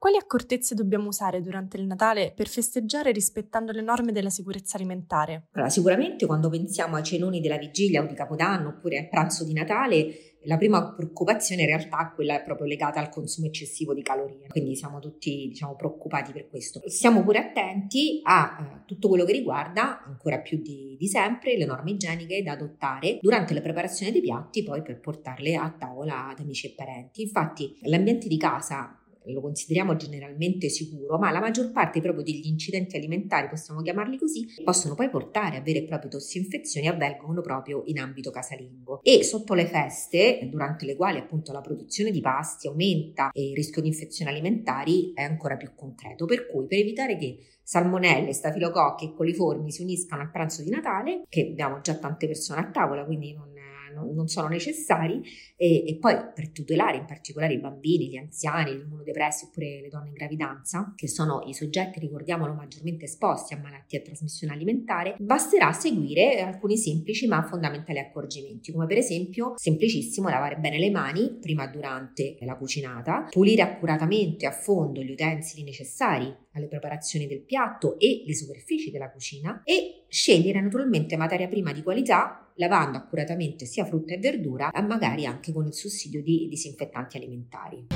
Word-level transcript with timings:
quali 0.00 0.16
accortezze 0.16 0.74
dobbiamo 0.74 1.08
usare 1.08 1.42
durante 1.42 1.76
il 1.76 1.84
Natale 1.84 2.32
per 2.34 2.48
festeggiare 2.48 3.12
rispettando 3.12 3.70
le 3.70 3.82
norme 3.82 4.12
della 4.12 4.30
sicurezza 4.30 4.78
alimentare? 4.78 5.48
Allora, 5.52 5.68
sicuramente 5.68 6.24
quando 6.24 6.48
pensiamo 6.48 6.96
ai 6.96 7.04
cenoni 7.04 7.38
della 7.38 7.58
vigilia 7.58 8.02
o 8.02 8.06
di 8.06 8.14
Capodanno 8.14 8.70
oppure 8.70 8.96
al 8.96 9.10
pranzo 9.10 9.44
di 9.44 9.52
Natale, 9.52 10.30
la 10.44 10.56
prima 10.56 10.94
preoccupazione 10.94 11.62
in 11.62 11.68
realtà 11.68 12.10
è 12.10 12.14
quella 12.14 12.40
proprio 12.40 12.66
legata 12.66 12.98
al 12.98 13.10
consumo 13.10 13.48
eccessivo 13.48 13.92
di 13.92 14.00
calorie, 14.00 14.46
quindi 14.48 14.74
siamo 14.74 15.00
tutti 15.00 15.48
diciamo, 15.48 15.76
preoccupati 15.76 16.32
per 16.32 16.48
questo. 16.48 16.80
Stiamo 16.86 17.22
pure 17.22 17.38
attenti 17.38 18.20
a 18.22 18.56
eh, 18.58 18.84
tutto 18.86 19.08
quello 19.08 19.26
che 19.26 19.32
riguarda, 19.32 20.02
ancora 20.02 20.38
più 20.38 20.62
di, 20.62 20.96
di, 20.98 21.08
sempre, 21.08 21.58
le 21.58 21.66
norme 21.66 21.90
igieniche 21.90 22.42
da 22.42 22.52
adottare 22.52 23.18
durante 23.20 23.52
la 23.52 23.60
preparazione 23.60 24.12
dei 24.12 24.22
piatti, 24.22 24.62
poi 24.62 24.80
per 24.80 24.98
portarle 24.98 25.56
a 25.56 25.74
tavola 25.78 26.28
ad 26.28 26.38
amici 26.38 26.68
e 26.68 26.74
parenti. 26.74 27.20
Infatti 27.20 27.76
l'ambiente 27.82 28.26
di 28.26 28.38
casa 28.38 28.99
lo 29.32 29.40
consideriamo 29.40 29.96
generalmente 29.96 30.68
sicuro, 30.68 31.18
ma 31.18 31.30
la 31.30 31.40
maggior 31.40 31.72
parte 31.72 32.00
proprio 32.00 32.24
degli 32.24 32.46
incidenti 32.46 32.96
alimentari, 32.96 33.48
possiamo 33.48 33.82
chiamarli 33.82 34.18
così, 34.18 34.46
possono 34.64 34.94
poi 34.94 35.08
portare 35.10 35.56
a 35.56 35.60
vere 35.60 35.80
e 35.80 35.84
proprie 35.84 36.10
tossinfezioni 36.10 36.88
avvengono 36.88 37.40
proprio 37.40 37.82
in 37.86 37.98
ambito 37.98 38.30
casalingo. 38.30 39.00
E 39.02 39.22
sotto 39.22 39.54
le 39.54 39.66
feste, 39.66 40.48
durante 40.50 40.84
le 40.84 40.96
quali 40.96 41.18
appunto 41.18 41.52
la 41.52 41.60
produzione 41.60 42.10
di 42.10 42.20
pasti 42.20 42.68
aumenta 42.68 43.30
e 43.32 43.48
il 43.48 43.54
rischio 43.54 43.82
di 43.82 43.88
infezioni 43.88 44.30
alimentari 44.30 45.12
è 45.14 45.22
ancora 45.22 45.56
più 45.56 45.72
concreto, 45.74 46.24
per 46.26 46.46
cui 46.46 46.66
per 46.66 46.78
evitare 46.78 47.16
che 47.16 47.38
salmonelle, 47.62 48.32
stafilococchi 48.32 49.04
e 49.04 49.14
coliformi 49.14 49.70
si 49.70 49.82
uniscano 49.82 50.22
al 50.22 50.30
pranzo 50.30 50.62
di 50.62 50.70
Natale, 50.70 51.22
che 51.28 51.50
abbiamo 51.50 51.80
già 51.80 51.94
tante 51.94 52.26
persone 52.26 52.60
a 52.60 52.70
tavola, 52.70 53.04
quindi 53.04 53.32
non 53.32 53.50
non 53.92 54.28
sono 54.28 54.48
necessari 54.48 55.20
e, 55.56 55.88
e, 55.88 55.98
poi 55.98 56.14
per 56.34 56.50
tutelare 56.50 56.98
in 56.98 57.04
particolare 57.04 57.54
i 57.54 57.60
bambini, 57.60 58.08
gli 58.08 58.16
anziani, 58.16 58.72
gli 58.72 58.80
immunodepressi 58.80 59.46
oppure 59.46 59.80
le 59.80 59.88
donne 59.88 60.08
in 60.08 60.14
gravidanza, 60.14 60.92
che 60.96 61.08
sono 61.08 61.42
i 61.46 61.54
soggetti, 61.54 61.98
ricordiamolo, 61.98 62.54
maggiormente 62.54 63.04
esposti 63.04 63.54
a 63.54 63.58
malattie 63.58 63.98
a 63.98 64.02
trasmissione 64.02 64.52
alimentare, 64.52 65.16
basterà 65.18 65.72
seguire 65.72 66.40
alcuni 66.40 66.76
semplici 66.76 67.26
ma 67.26 67.42
fondamentali 67.42 67.98
accorgimenti, 67.98 68.72
come 68.72 68.86
per 68.86 68.98
esempio 68.98 69.54
semplicissimo 69.56 70.28
lavare 70.28 70.56
bene 70.56 70.78
le 70.78 70.90
mani 70.90 71.38
prima 71.40 71.68
e 71.68 71.70
durante 71.70 72.36
la 72.40 72.56
cucinata, 72.56 73.26
pulire 73.30 73.62
accuratamente 73.62 74.46
a 74.46 74.52
fondo 74.52 75.02
gli 75.02 75.10
utensili 75.10 75.62
necessari 75.62 76.34
alle 76.52 76.66
preparazioni 76.66 77.26
del 77.26 77.42
piatto 77.42 77.98
e 77.98 78.22
le 78.26 78.34
superfici 78.34 78.90
della 78.90 79.10
cucina 79.10 79.62
e 79.64 80.04
scegliere 80.08 80.60
naturalmente 80.60 81.16
materia 81.16 81.48
prima 81.48 81.72
di 81.72 81.82
qualità 81.82 82.50
lavando 82.54 82.98
accuratamente 82.98 83.64
sia 83.64 83.84
frutta 83.84 84.14
e 84.14 84.18
verdura, 84.18 84.70
magari 84.86 85.26
anche 85.26 85.52
con 85.52 85.66
il 85.66 85.74
sussidio 85.74 86.22
di 86.22 86.46
disinfettanti 86.48 87.16
alimentari. 87.16 87.86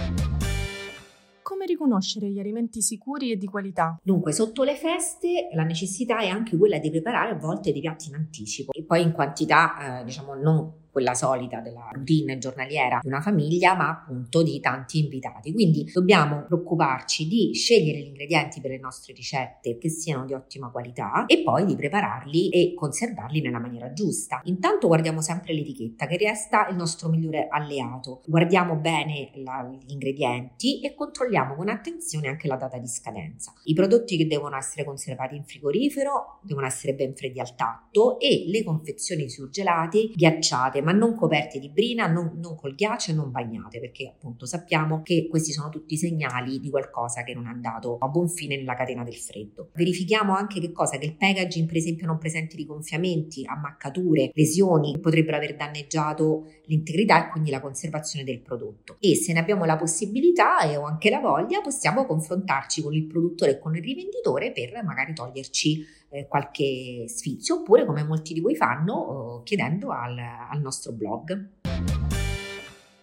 Come 1.43 1.67
riconoscere 1.67 2.31
gli 2.31 2.39
alimenti 2.39 2.81
sicuri 2.81 3.31
e 3.31 3.37
di 3.37 3.47
qualità? 3.47 3.99
Dunque, 4.03 4.33
sotto 4.33 4.63
le 4.63 4.77
feste 4.77 5.51
la 5.53 5.63
necessità 5.63 6.21
è 6.21 6.29
anche 6.29 6.57
quella 6.57 6.79
di 6.79 6.89
preparare 6.91 7.33
a 7.33 7.35
volte 7.35 7.71
dei 7.71 7.83
piatti 7.83 8.09
in 8.09 8.15
anticipo 8.15 8.73
e 8.73 8.83
poi 8.83 9.03
in 9.03 9.13
quantità, 9.13 10.01
eh, 10.01 10.05
diciamo, 10.05 10.35
non 10.35 10.73
quella 10.95 11.15
solita 11.15 11.59
della 11.59 11.89
routine 11.93 12.39
giornaliera 12.39 13.01
di 13.03 13.09
una 13.09 13.21
famiglia, 13.21 13.75
ma 13.75 13.89
appunto 13.89 14.45
di 14.45 14.61
tanti 14.61 15.01
invitati. 15.01 15.53
Quindi 15.53 15.91
dobbiamo 15.93 16.45
preoccuparci 16.45 17.27
di 17.27 17.51
scegliere 17.53 17.99
gli 17.99 18.07
ingredienti 18.07 18.61
per 18.61 18.71
le 18.71 18.79
nostre 18.79 19.13
ricette 19.13 19.77
che 19.77 19.89
siano 19.89 20.25
di 20.25 20.35
ottima 20.35 20.71
qualità 20.71 21.27
e 21.27 21.43
poi 21.43 21.65
di 21.65 21.75
prepararli 21.75 22.49
e 22.51 22.75
conservarli 22.77 23.41
nella 23.41 23.59
maniera 23.59 23.93
giusta. 23.93 24.41
Intanto 24.45 24.87
guardiamo 24.87 25.21
sempre 25.21 25.53
l'etichetta 25.53 26.07
che 26.07 26.17
resta 26.17 26.69
il 26.69 26.77
nostro 26.77 27.09
migliore 27.09 27.49
alleato. 27.51 28.23
Guardiamo 28.27 28.77
bene 28.77 29.33
la, 29.35 29.69
gli 29.85 29.91
ingredienti 29.91 30.81
e 30.81 30.95
controlliamo 30.95 31.57
con 31.57 31.71
attenzione 31.71 32.29
anche 32.29 32.47
la 32.47 32.55
data 32.55 32.79
di 32.79 32.87
scadenza. 32.87 33.53
I 33.65 33.75
prodotti 33.75 34.17
che 34.17 34.29
devono 34.29 34.57
essere 34.57 34.85
conservati 34.85 35.35
in 35.35 35.45
frigorifero 35.45 36.39
devono 36.43 36.67
essere 36.67 36.95
ben 36.95 37.17
freddi 37.17 37.41
al 37.41 37.57
tatto 37.57 38.21
e 38.21 38.45
le 38.47 38.63
confezioni 38.63 39.29
surgelate, 39.29 40.11
ghiacciate, 40.15 40.83
ma 40.85 40.93
non 40.93 41.15
coperte 41.15 41.59
di 41.59 41.71
brina, 41.71 42.07
non, 42.07 42.33
non 42.37 42.55
col 42.57 42.75
ghiaccio 42.75 43.11
e 43.11 43.15
non 43.15 43.31
bagnate, 43.31 43.81
perché 43.81 44.07
appunto 44.09 44.47
sappiamo 44.47 45.03
che 45.03 45.27
questi 45.29 45.53
sono 45.53 45.69
tutti 45.69 45.97
segnali 45.97 46.61
di 46.61 46.71
qualcosa 46.71 47.25
che 47.25 47.35
non 47.35 47.47
è 47.47 47.51
andato 47.51 47.97
a 47.99 48.09
buon 48.09 48.29
fine 48.29 48.57
nella 48.57 48.75
catena 48.75 49.03
del 49.03 49.17
freddo. 49.17 49.71
Verifichiamo 49.75 50.35
anche 50.35 50.61
che 50.61 50.73
cosa? 50.73 50.99
Che 50.99 51.07
il 51.07 51.17
packaging 51.17 51.67
per 51.67 51.77
esempio 51.77 52.07
non 52.07 52.19
presenti 52.19 52.57
rigonfiamenti, 52.57 53.45
ammaccature, 53.47 54.31
lesioni 54.35 54.93
che 54.93 55.01
potrebbero 55.01 55.37
aver 55.37 55.57
danneggiato 55.57 56.47
l'integrità 56.67 57.27
e 57.27 57.31
quindi 57.31 57.51
la 57.51 57.61
conservazione 57.61 58.25
del 58.25 58.41
prodotto. 58.41 58.97
E 59.01 59.15
se 59.17 59.33
ne 59.33 59.41
abbiamo 59.41 59.65
la 59.65 59.77
possibilità 59.77 60.61
e 60.61 60.77
o 60.77 60.85
anche 60.85 61.11
la 61.11 61.21
voglia, 61.21 61.61
possiamo 61.61 62.07
confrontarci 62.07 62.83
con 62.83 62.95
il 62.95 63.07
produttore 63.07 63.53
e 63.53 63.59
con 63.59 63.75
il 63.75 63.83
rivenditore 63.83 64.53
per 64.53 64.83
magari 64.85 65.15
toglierci 65.15 66.03
eh, 66.15 66.29
qualche 66.29 67.07
sfizio, 67.09 67.57
oppure 67.57 67.85
come 67.85 68.05
molti 68.05 68.33
di 68.35 68.41
voi 68.41 68.55
fanno, 68.55 69.41
eh, 69.41 69.43
chiedendo 69.43 69.91
al, 69.91 70.17
al 70.17 70.61
nostro 70.61 70.93
blog. 70.93 71.49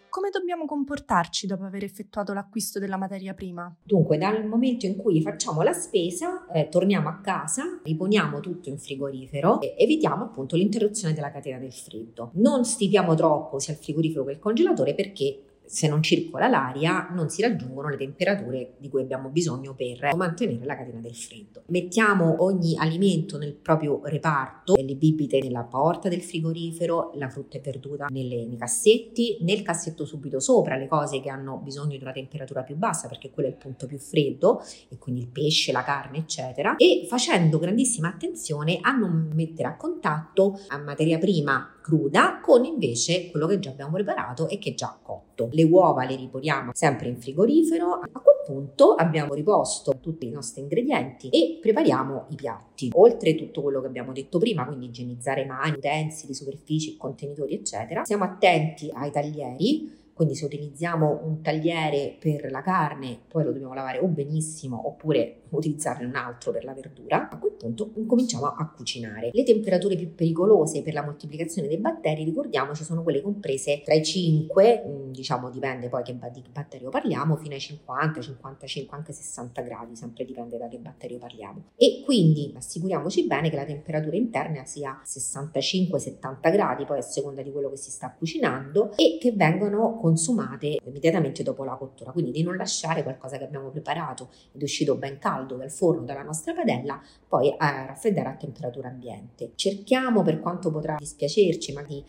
Come 0.08 0.30
dobbiamo 0.30 0.66
comportarci 0.66 1.48
dopo 1.48 1.64
aver 1.64 1.84
effettuato 1.84 2.34
l'acquisto 2.34 2.80
della 2.80 2.98
materia 2.98 3.34
prima? 3.34 3.74
Dunque, 3.82 4.18
dal 4.18 4.46
momento 4.46 4.86
in 4.86 4.98
cui 4.98 5.22
facciamo 5.22 5.62
la 5.62 5.72
spesa, 5.72 6.46
eh, 6.52 6.68
torniamo 6.68 7.08
a 7.08 7.20
casa, 7.22 7.80
riponiamo 7.84 8.42
tutto 8.42 8.70
in 8.70 8.78
frigorifero 8.78 9.62
e 9.62 9.74
evitiamo 9.78 10.24
appunto 10.26 10.56
l'interruzione 10.56 11.14
della 11.14 11.32
catena 11.32 11.60
del 11.60 11.72
freddo. 11.72 12.32
Non 12.36 12.66
stipiamo 12.66 13.14
troppo 13.16 13.60
sia 13.60 13.74
il 13.74 13.80
frigorifero 13.80 14.26
che 14.26 14.32
il 14.32 14.40
congelatore 14.40 14.96
perché 14.96 15.51
se 15.66 15.88
non 15.88 16.04
circola 16.04 16.48
l'aria 16.48 17.10
non 17.12 17.30
si 17.30 17.42
raggiungono 17.42 17.90
le 17.90 17.98
temperature 17.98 18.74
di 18.78 18.90
cui 18.90 19.02
abbiamo 19.02 19.30
bisogno 19.30 19.74
per 19.74 20.14
mantenere 20.16 20.66
la 20.66 20.76
catena 20.76 21.00
del 21.00 21.16
freddo. 21.16 21.64
Mettiamo 21.68 22.44
ogni 22.44 22.78
alimento 22.78 23.38
nel 23.38 23.54
proprio 23.54 24.02
reparto, 24.04 24.76
le 24.76 24.96
bibite 24.96 25.40
nella 25.40 25.64
porta 25.64 26.10
del 26.10 26.22
frigorifero, 26.22 27.12
la 27.16 27.30
frutta 27.30 27.58
e 27.58 27.62
verdura 27.62 28.08
nelle, 28.10 28.46
nei 28.46 28.58
cassetti, 28.58 29.38
nel 29.42 29.62
cassetto 29.62 30.06
subito 30.06 30.40
sopra 30.40 30.76
le 30.76 30.88
cose 30.88 31.22
che 31.22 31.30
hanno 31.30 31.58
bisogno 31.58 31.96
di 31.96 32.04
una 32.04 32.12
temperatura 32.12 32.64
più 32.64 32.76
bassa 32.76 33.08
perché 33.08 33.30
quello 33.30 33.48
è 33.48 33.52
il 33.52 33.58
punto 33.58 33.88
più 33.88 33.98
freddo 33.98 34.62
e 34.90 34.98
quindi 34.98 35.22
il 35.22 35.30
pesce, 35.30 35.72
la 35.72 35.84
carne 35.84 36.18
eccetera 36.20 36.76
e 36.76 37.06
facendo 37.08 37.60
grandissima 37.60 38.10
attenzione 38.10 38.80
a 38.82 38.92
non 38.92 39.32
mettere 39.34 39.70
a 39.70 39.78
contatto 39.78 40.60
a 40.68 40.78
materia 40.78 41.18
prima 41.18 41.76
cruda 41.82 42.40
con 42.42 42.64
invece 42.64 43.32
quello 43.32 43.48
che 43.48 43.60
già 43.60 43.72
abbiamo 43.72 43.92
preparato 43.94 44.48
e 44.48 44.60
che 44.60 44.72
è 44.72 44.74
già 44.74 44.98
cotto. 45.02 45.50
Le 45.52 45.64
uova 45.64 46.06
le 46.06 46.16
riponiamo 46.16 46.72
sempre 46.74 47.10
in 47.10 47.18
frigorifero. 47.18 47.94
A 47.94 48.20
quel 48.20 48.42
punto 48.46 48.96
abbiamo 48.96 49.34
riposto 49.34 50.00
tutti 50.00 50.28
i 50.28 50.32
nostri 50.32 50.62
ingredienti 50.62 51.30
e 51.30 51.60
prepariamo 51.62 52.26
i 52.30 52.36
piatti. 52.36 52.90
Oltre 52.94 53.36
tutto 53.36 53.62
quello 53.62 53.82
che 53.82 53.88
abbiamo 53.88 54.12
detto 54.14 54.40
prima, 54.40 54.66
quindi 54.66 54.86
igienizzare 54.86 55.46
mani, 55.46 55.78
utensili, 55.78 56.34
superfici, 56.34 56.98
contenitori, 56.98 57.54
eccetera, 57.54 58.04
siamo 58.06 58.24
attenti 58.24 58.90
ai 58.94 59.12
taglieri 59.12 60.00
quindi 60.14 60.38
se 60.38 60.46
utilizziamo 60.46 61.22
un 61.24 61.42
tagliere 61.42 62.16
per 62.20 62.52
la 62.52 62.62
carne, 62.62 63.18
poi 63.28 63.44
lo 63.44 63.52
dobbiamo 63.52 63.74
lavare 63.74 63.98
o 63.98 64.06
benissimo 64.06 64.88
oppure 64.88 65.41
utilizzarne 65.58 66.06
un 66.06 66.16
altro 66.16 66.52
per 66.52 66.64
la 66.64 66.74
verdura. 66.74 67.30
A 67.30 67.38
quel 67.38 67.54
punto 67.54 67.92
cominciamo 68.08 68.46
a 68.48 68.70
cucinare. 68.70 69.30
Le 69.34 69.44
temperature 69.44 69.96
più 69.96 70.14
pericolose 70.14 70.82
per 70.82 70.94
la 70.94 71.04
moltiplicazione 71.04 71.68
dei 71.68 71.78
batteri, 71.78 72.24
ricordiamoci, 72.24 72.84
sono 72.84 73.04
quelle 73.04 73.22
comprese 73.22 73.82
tra 73.84 73.94
i 73.94 74.04
5, 74.04 74.84
mm, 74.86 75.12
diciamo 75.12 75.50
dipende 75.50 75.90
poi 75.90 76.04
che 76.04 76.18
di 76.32 76.44
batterio 76.52 76.90
parliamo, 76.90 77.36
fino 77.36 77.54
ai 77.54 77.60
50, 77.60 78.22
55, 78.22 78.98
anche 78.98 79.14
60 79.14 79.62
gradi, 79.62 79.96
sempre 79.96 80.26
dipende 80.26 80.58
da 80.58 80.68
che 80.68 80.78
batterio 80.78 81.18
parliamo. 81.18 81.64
E 81.76 82.02
quindi 82.04 82.54
assicuriamoci 82.56 83.26
bene 83.26 83.50
che 83.50 83.56
la 83.56 83.66
temperatura 83.66 84.16
interna 84.16 84.66
sia 84.66 85.02
65-70 85.04 86.52
gradi, 86.52 86.86
poi 86.86 87.00
a 87.00 87.02
seconda 87.02 87.42
di 87.42 87.52
quello 87.52 87.70
che 87.70 87.78
si 87.78 87.92
sta 87.92 88.14
cucinando, 88.18 88.92
e 88.96 89.18
che 89.20 89.32
vengono 89.32 89.98
consumate 89.98 90.78
immediatamente 90.86 91.44
dopo 91.44 91.64
la 91.64 91.76
cottura, 91.76 92.12
quindi 92.12 92.32
di 92.32 92.44
non 92.44 92.56
lasciare 92.56 93.04
qualcosa 93.04 93.38
che 93.38 93.44
abbiamo 93.44 93.70
preparato 93.70 94.30
ed 94.52 94.62
è 94.62 94.64
uscito 94.64 94.96
ben 94.96 95.18
caldo 95.18 95.41
dal 95.46 95.72
forno, 95.72 96.04
dalla 96.04 96.24
nostra 96.24 96.54
padella, 96.54 97.02
poi 97.28 97.54
a 97.58 97.86
raffreddare 97.88 98.30
a 98.30 98.36
temperatura 98.36 98.90
ambiente. 98.90 99.52
Cerchiamo 99.56 100.22
per 100.22 100.40
quanto 100.40 100.72
potrà 100.72 100.96
dispiacerci, 100.98 101.74
ma 101.74 101.84
di 101.84 102.04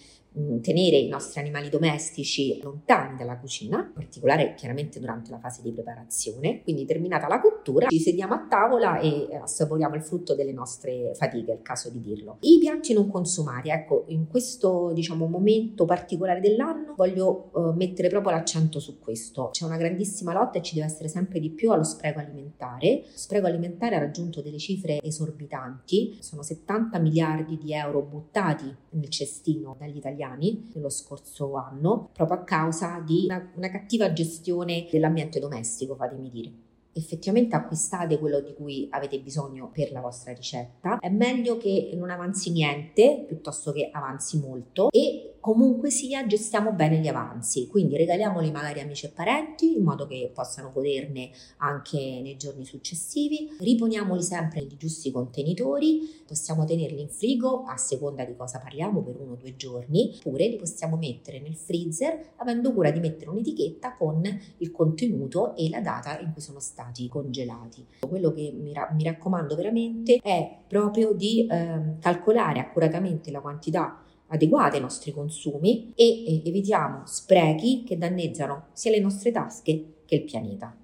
tenere 0.61 0.97
i 0.97 1.09
nostri 1.09 1.41
animali 1.41 1.69
domestici 1.69 2.61
lontani 2.63 3.17
dalla 3.17 3.39
cucina, 3.39 3.79
in 3.79 3.93
particolare 3.93 4.55
chiaramente 4.55 4.99
durante 4.99 5.31
la 5.31 5.39
fase 5.39 5.63
di 5.63 5.73
preparazione. 5.73 6.63
Quindi 6.63 6.85
terminata 6.85 7.29
la 7.29 7.41
cottura 7.41 7.89
ci 7.89 8.01
sediamo 8.01 8.35
a 8.35 8.47
tavola 8.49 8.99
e 8.99 9.29
assaporiamo 9.41 9.95
il 9.95 10.03
frutto 10.03 10.35
delle 10.35 10.53
nostre 10.53 11.13
fatiche, 11.15 11.53
è 11.53 11.55
il 11.57 11.63
caso 11.63 11.91
di 11.91 12.01
dirlo. 12.01 12.39
I 12.41 12.59
piatti 12.59 12.93
non 12.95 13.09
consumati, 13.09 13.69
ecco, 13.69 14.05
in 14.09 14.29
questo 14.29 14.93
diciamo 14.93 15.27
momento 15.27 15.85
particolare 15.85 16.41
dell'anno 16.41 16.95
voglio 16.97 17.51
uh, 17.53 17.73
mettere 17.73 18.09
proprio 18.09 18.33
l'accento 18.33 18.81
su 18.81 18.99
questo. 18.99 19.51
C'è 19.53 19.65
una 19.65 19.77
grandissima 19.77 20.33
lotta 20.33 20.59
e 20.59 20.63
ci 20.63 20.75
deve 20.75 20.87
essere 20.87 21.09
sempre 21.09 21.41
di 21.41 21.51
più 21.51 21.71
allo 21.71 21.85
spreco 21.85 22.21
alimentare. 22.21 23.03
Lo 23.05 23.19
spreco 23.19 23.47
alimentare 23.47 23.97
ha 23.97 24.01
raggiunto 24.01 24.41
delle 24.41 24.59
cifre 24.59 25.01
esorbitanti, 25.03 26.19
sono 26.21 26.43
70 26.43 26.99
miliardi 26.99 27.59
di 27.59 27.73
euro 27.75 28.03
buttati 28.03 28.75
nel 28.91 29.09
cestino 29.09 29.77
dagli 29.79 30.01
italiani 30.23 30.71
nello 30.75 30.89
scorso 30.89 31.55
anno, 31.57 32.11
proprio 32.13 32.39
a 32.39 32.45
causa 32.45 33.03
di 33.05 33.25
una, 33.25 33.51
una 33.57 33.71
cattiva 33.71 34.13
gestione 34.13 34.87
dell'ambiente 34.91 35.41
domestico, 35.41 35.97
fatemi 35.97 36.31
dire 36.31 36.53
effettivamente 36.95 37.57
acquistate 37.57 38.19
quello 38.19 38.41
di 38.41 38.53
cui 38.53 38.87
avete 38.91 39.19
bisogno 39.19 39.71
per 39.73 39.93
la 39.93 40.01
vostra 40.01 40.35
ricetta. 40.35 40.99
È 40.99 41.09
meglio 41.09 41.57
che 41.57 41.91
non 41.95 42.11
avanzi 42.11 42.51
niente 42.51 43.25
piuttosto 43.27 43.73
che 43.73 43.89
avanzi 43.91 44.39
molto 44.39 44.91
e 44.91 45.32
comunque 45.43 45.91
sia 45.91 46.25
gestiamo 46.25 46.71
bene 46.71 47.01
gli 47.01 47.09
avanzi, 47.09 47.67
quindi 47.67 47.97
regaliamoli 47.97 48.53
magari 48.53 48.79
amici 48.79 49.07
e 49.07 49.09
parenti 49.09 49.77
in 49.77 49.83
modo 49.83 50.07
che 50.07 50.31
possano 50.33 50.71
goderne 50.73 51.31
anche 51.57 51.99
nei 51.99 52.37
giorni 52.37 52.65
successivi, 52.65 53.51
riponiamoli 53.59 54.23
sempre 54.23 54.61
nei 54.61 54.77
giusti 54.77 55.11
contenitori, 55.11 56.23
possiamo 56.25 56.65
tenerli 56.65 57.01
in 57.01 57.09
frigo 57.09 57.65
a 57.65 57.77
seconda 57.77 58.25
di 58.25 58.37
cosa 58.37 58.61
parliamo 58.61 59.03
per 59.03 59.17
uno 59.19 59.33
o 59.33 59.35
due 59.35 59.57
giorni, 59.57 60.15
oppure 60.19 60.47
li 60.47 60.55
possiamo 60.55 60.97
mettere 60.97 61.41
nel 61.41 61.57
freezer 61.57 62.35
avendo 62.37 62.73
cura 62.73 62.93
di 62.93 63.01
mettere 63.01 63.31
un'etichetta 63.31 63.97
con 63.97 64.23
il 64.59 64.71
contenuto 64.71 65.57
e 65.57 65.69
la 65.69 65.81
data 65.81 66.21
in 66.21 66.33
cui 66.33 66.41
sono 66.41 66.61
stati 66.61 67.09
congelati. 67.09 67.85
Quello 68.09 68.33
che 68.33 68.55
mi, 68.57 68.73
ra- 68.73 68.93
mi 68.95 69.03
raccomando 69.03 69.57
veramente 69.57 70.21
è 70.23 70.59
proprio 70.69 71.13
di 71.13 71.49
eh, 71.51 71.97
calcolare 71.99 72.61
accuratamente 72.61 73.33
la 73.33 73.41
quantità 73.41 74.03
adeguate 74.33 74.77
ai 74.77 74.83
nostri 74.83 75.13
consumi 75.13 75.93
e 75.95 76.43
evitiamo 76.45 77.03
sprechi 77.05 77.85
che 77.85 77.99
danneggiano 77.99 78.67
sia 78.73 78.91
le 78.91 79.01
nostre 79.01 79.31
tasche 79.31 79.85
che 80.05 80.15
il 80.15 80.25
pianeta. 80.25 80.77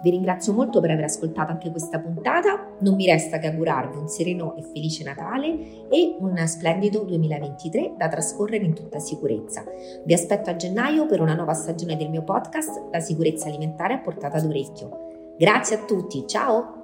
Vi 0.00 0.10
ringrazio 0.10 0.52
molto 0.52 0.80
per 0.80 0.92
aver 0.92 1.04
ascoltato 1.04 1.50
anche 1.50 1.70
questa 1.70 1.98
puntata, 1.98 2.76
non 2.80 2.94
mi 2.94 3.06
resta 3.06 3.38
che 3.38 3.48
augurarvi 3.48 3.96
un 3.96 4.08
sereno 4.08 4.54
e 4.56 4.62
felice 4.62 5.02
Natale 5.02 5.88
e 5.88 6.16
un 6.20 6.36
splendido 6.46 7.02
2023 7.02 7.94
da 7.96 8.06
trascorrere 8.06 8.64
in 8.64 8.74
tutta 8.74 9.00
sicurezza. 9.00 9.64
Vi 10.04 10.14
aspetto 10.14 10.50
a 10.50 10.56
gennaio 10.56 11.06
per 11.06 11.20
una 11.20 11.34
nuova 11.34 11.54
stagione 11.54 11.96
del 11.96 12.10
mio 12.10 12.22
podcast 12.22 12.90
La 12.92 13.00
sicurezza 13.00 13.48
alimentare 13.48 13.94
a 13.94 13.98
portata 13.98 14.40
d'orecchio. 14.40 15.34
Grazie 15.36 15.76
a 15.76 15.84
tutti, 15.84 16.24
ciao! 16.28 16.77